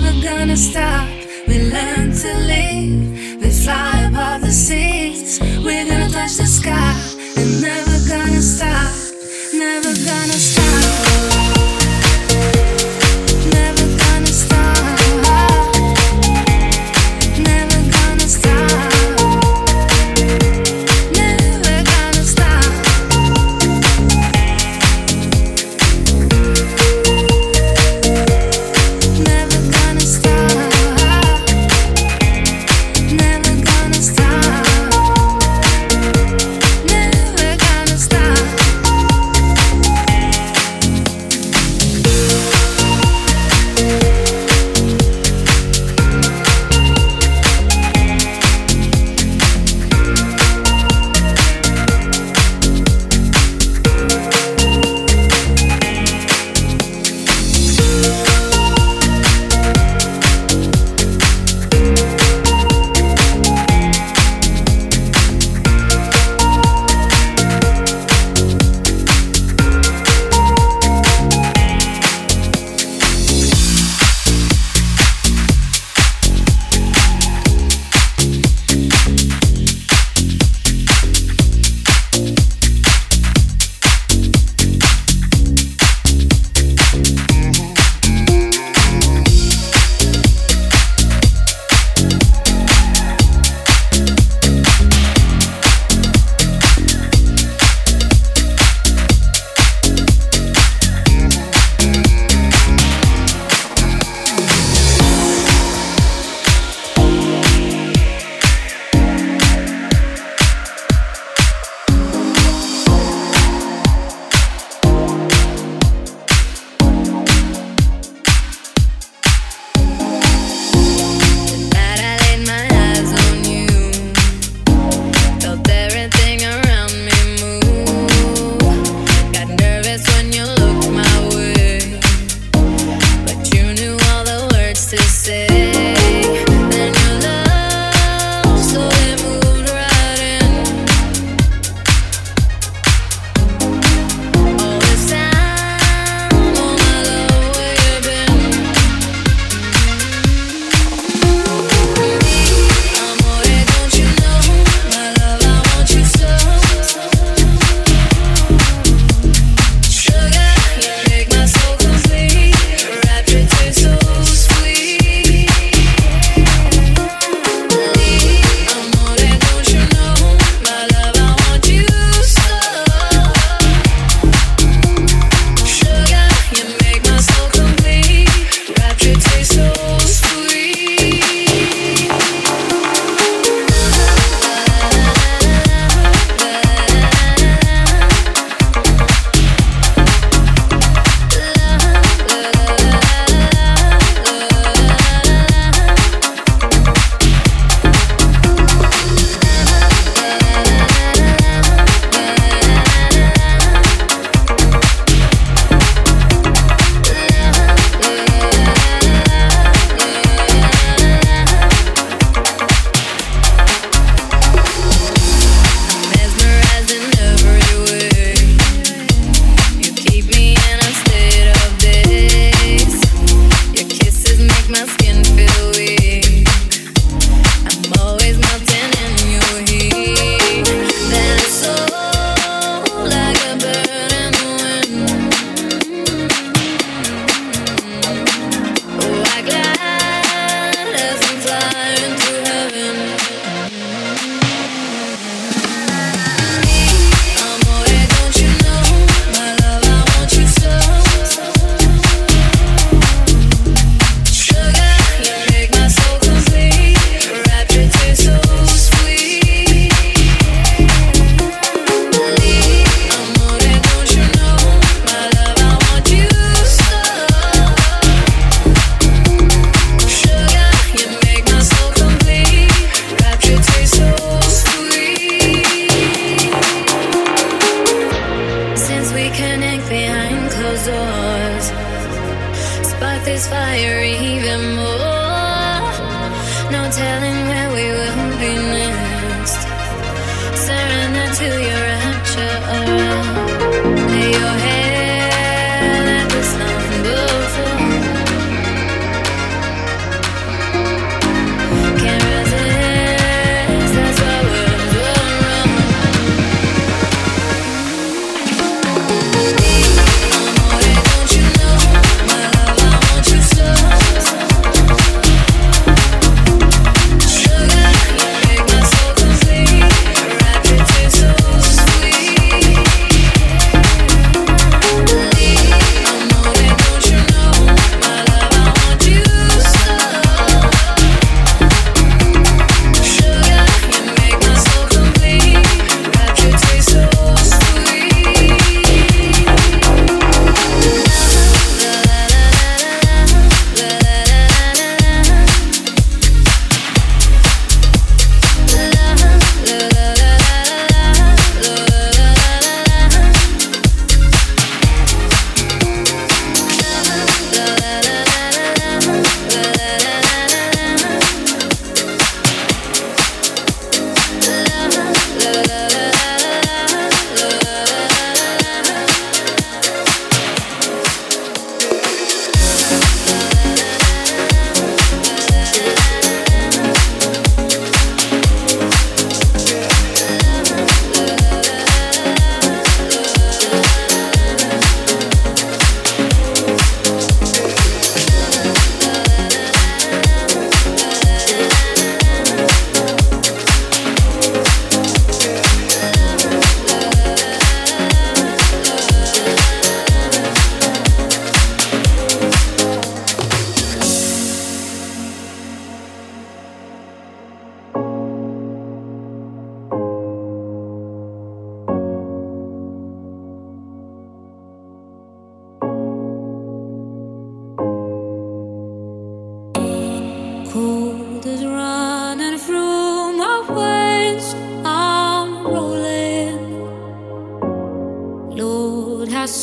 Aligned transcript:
never 0.00 0.20
gonna 0.20 0.56
stop. 0.56 1.08
We 1.48 1.70
learn 1.70 2.12
to 2.12 2.34
live, 2.46 3.40
we 3.42 3.50
fly 3.50 4.06
above 4.08 4.42
the 4.42 4.52
seas. 4.52 5.38
We're 5.40 5.86
gonna 5.86 6.10
touch 6.10 6.36
the 6.36 6.46
sky, 6.46 6.94
we're 7.36 7.60
never 7.60 8.08
gonna 8.08 8.42
stop, 8.42 8.92
never 9.54 9.94
gonna 9.94 10.32
stop. 10.32 10.55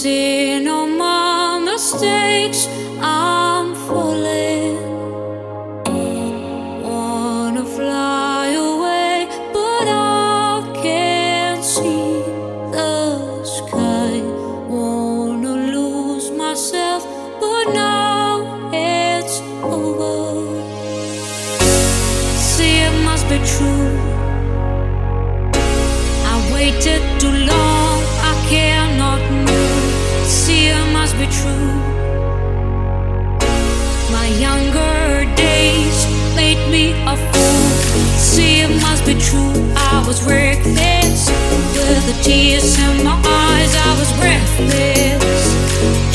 see 0.04 0.53
tears 42.24 42.80
in 42.80 43.04
my 43.04 43.20
eyes, 43.20 43.76
I 43.76 43.92
was 44.00 44.12
breathless. 44.16 45.44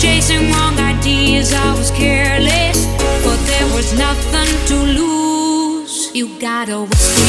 Chasing 0.01 0.51
wrong 0.51 0.79
ideas, 0.81 1.53
I 1.53 1.75
was 1.77 1.91
careless. 1.91 2.87
But 3.23 3.39
there 3.45 3.69
was 3.77 3.93
nothing 3.93 4.51
to 4.69 4.77
lose. 4.99 6.11
You 6.15 6.27
gotta 6.41 6.81
whisper, 6.89 7.29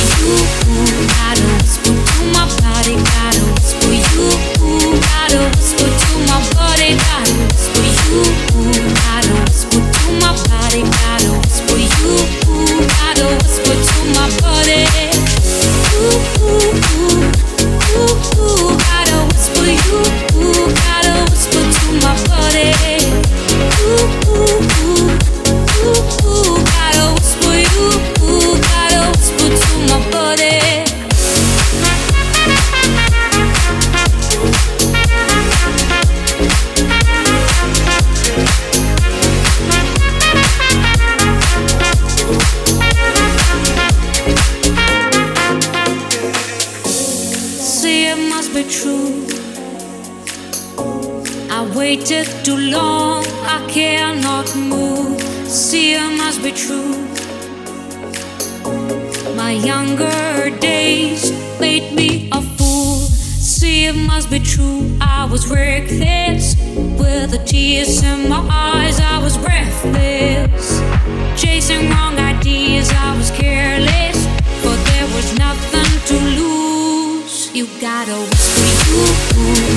you 0.71 1.07
gotta 1.19 1.45
whisper 1.59 1.93
to 2.09 2.19
my 2.35 2.47
body, 2.63 2.95
gotta 2.95 3.43
whisper, 3.51 3.91
you 3.91 4.95
gotta 5.11 5.39
whisper 5.51 5.89
to 6.01 6.11
my 6.29 6.39
body, 6.55 6.95
gotta 7.07 7.33
whisper, 7.43 7.83
you 8.63 8.83
gotta 9.03 9.33
whisper 9.43 9.81
to 9.95 10.07
my 10.23 10.31
body, 10.47 10.81
must 48.51 48.67
be 48.67 48.73
true. 48.73 49.25
I 51.51 51.71
waited 51.75 52.25
too 52.43 52.57
long, 52.57 53.25
I 53.43 53.65
cannot 53.69 54.55
move. 54.55 55.21
See, 55.47 55.93
it 55.93 56.17
must 56.17 56.41
be 56.41 56.51
true. 56.51 56.95
My 59.35 59.51
younger 59.51 60.49
days 60.59 61.31
made 61.59 61.93
me 61.93 62.29
a 62.31 62.41
fool. 62.41 62.97
See, 62.97 63.85
it 63.85 63.95
must 63.95 64.29
be 64.29 64.39
true. 64.39 64.97
I 65.01 65.25
was 65.25 65.47
reckless 65.47 66.55
with 66.99 67.31
the 67.31 67.41
tears 67.45 68.01
in 68.03 68.29
my 68.29 68.39
eyes. 68.49 68.99
I 68.99 69.21
was 69.21 69.37
breathless, 69.37 70.81
chasing 71.39 71.89
wrong 71.89 72.17
ideas. 72.17 72.89
I 72.91 73.15
was 73.17 73.31
careless, 73.31 74.25
but 74.63 74.77
there 74.89 75.07
was 75.15 75.37
nothing 75.37 75.91
to 76.07 76.25
lose. 76.39 76.68
You 77.59 77.67
gotta 77.81 78.15
whisper, 78.15 78.63
you 78.95 79.03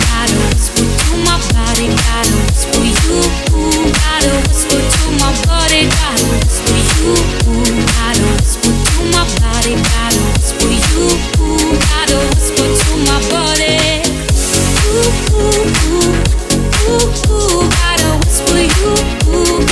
gotta 0.06 0.38
whisper 0.54 0.86
to 0.86 1.18
my 1.26 1.34
body, 1.50 1.90
gotta 1.90 2.30
whisper, 2.46 2.78
you 2.78 3.18
gotta 3.90 4.30
whisper 4.46 4.78
to 4.78 5.02
my 5.18 5.34
body, 5.42 5.90
gotta 5.90 6.22
whisper, 6.30 6.78
you 7.02 7.10
gotta 7.90 8.22
whisper 8.38 8.70
to 8.70 9.02
my 9.10 9.26
body, 9.42 9.74
gotta 9.74 10.22
whisper, 10.30 10.70
you 10.70 11.10
gotta 11.90 12.22
whisper 12.30 12.70
to 12.70 12.90
my 13.02 13.18
body. 13.34 13.98
Ooh, 14.86 15.10
ooh, 15.34 15.66
ooh, 16.86 17.02
ooh, 17.34 17.66
gotta 17.66 18.10
whisper, 18.22 18.62
you 18.62 18.94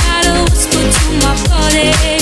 gotta 0.03 0.35
whisper 0.51 0.83
to 0.83 1.07
my 1.23 1.31
body. 1.47 2.20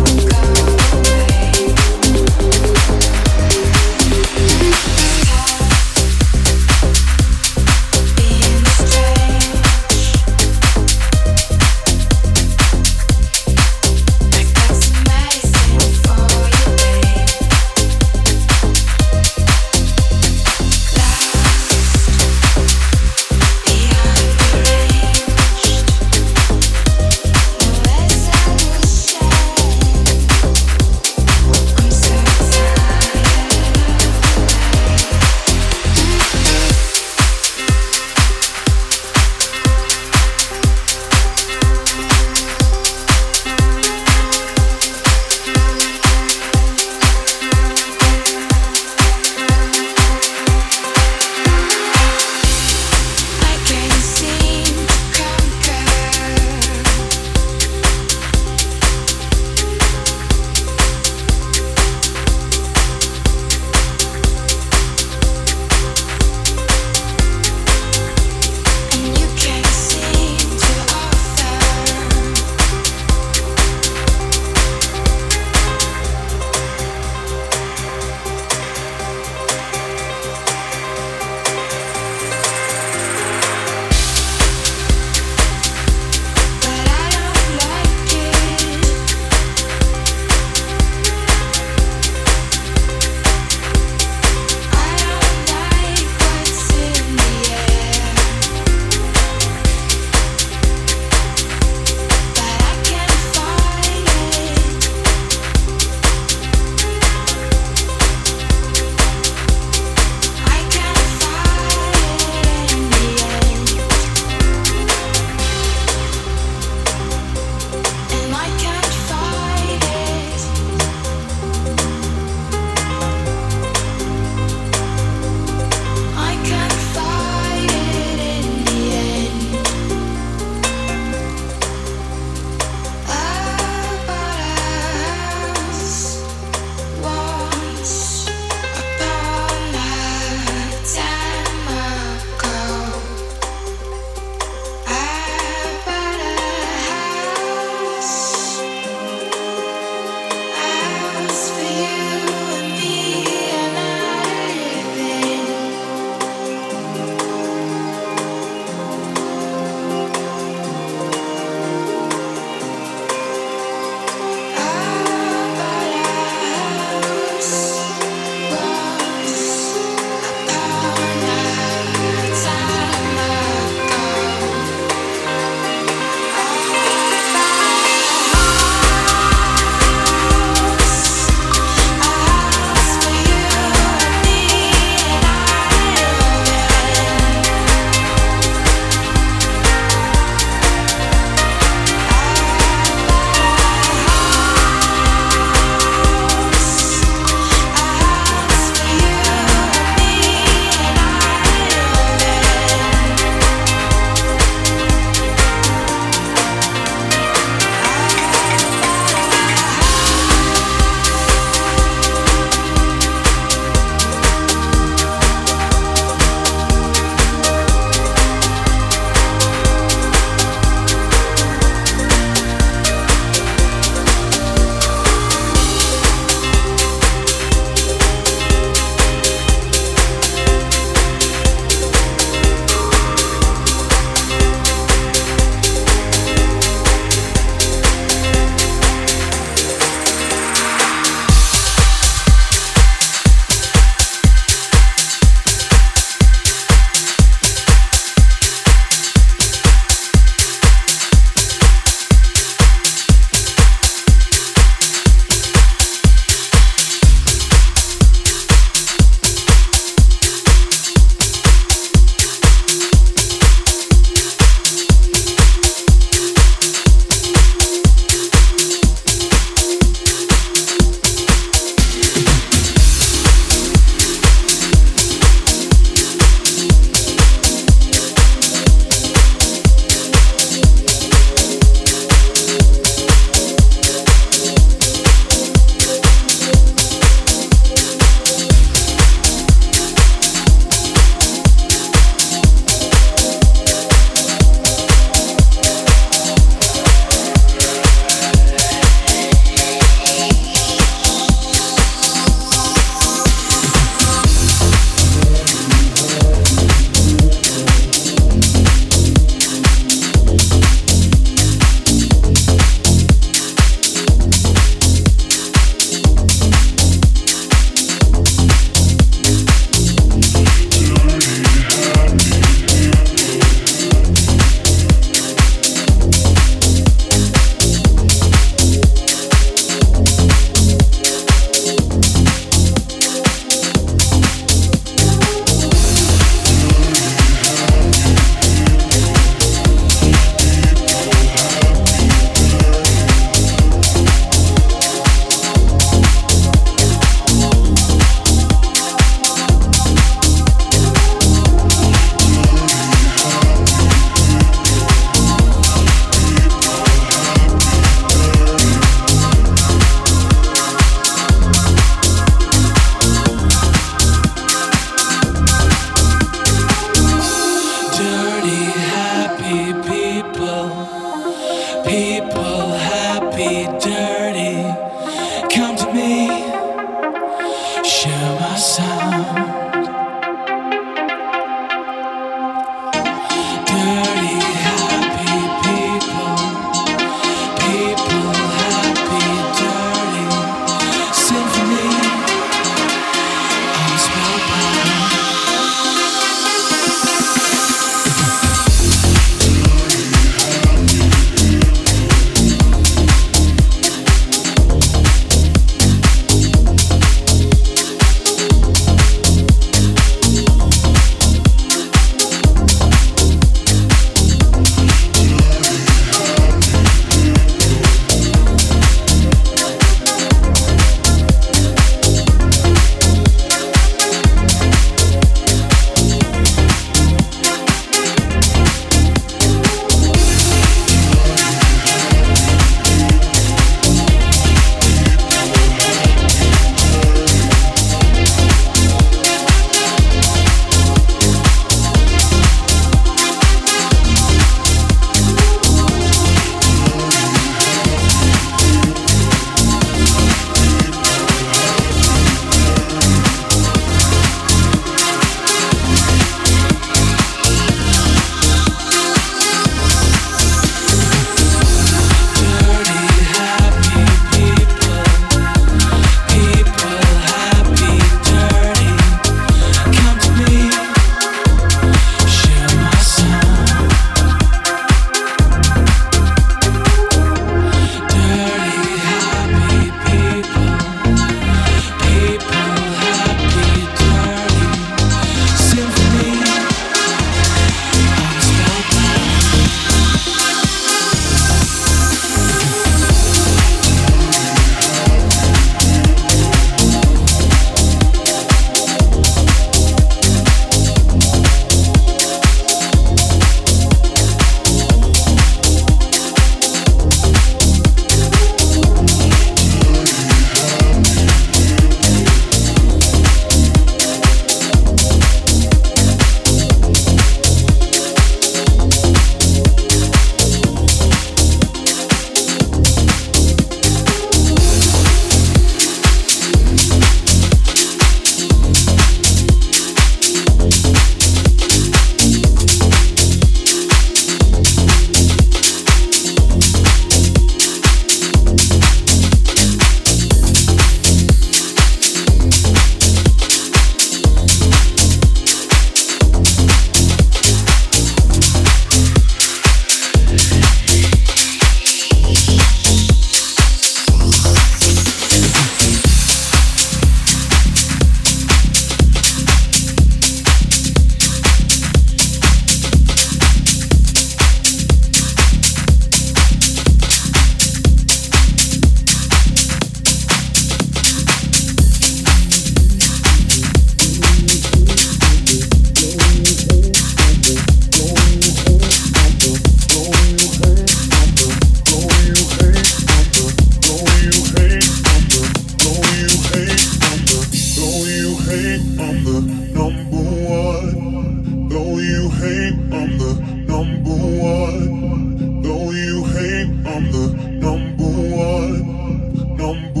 I'm 597.01 597.11
the 597.11 597.27
number 597.65 598.03
one, 598.03 599.57
number 599.57 600.00